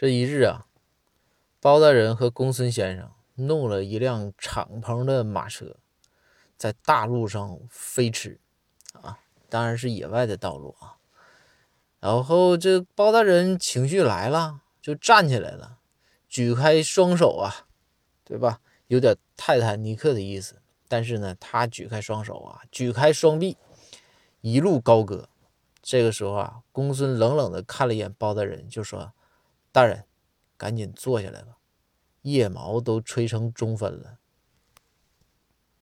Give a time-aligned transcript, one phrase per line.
[0.00, 0.68] 这一日啊，
[1.60, 5.74] 包大人和公孙先生弄了一辆敞篷的马车，
[6.56, 8.38] 在大路上飞驰
[8.92, 10.98] 啊，当然是野外的道路啊。
[11.98, 15.78] 然后这包大人情绪来了，就站起来了，
[16.28, 17.66] 举开双手啊，
[18.22, 18.60] 对吧？
[18.86, 20.62] 有点泰坦尼克的意思。
[20.86, 23.56] 但是呢，他举开双手啊，举开双臂，
[24.42, 25.28] 一路高歌。
[25.82, 29.12] 这个时候啊，公孙冷冷的看了一眼包大人，就说。
[29.70, 30.04] 大人，
[30.56, 31.58] 赶紧坐下来吧，
[32.22, 34.18] 腋毛都吹成中分了。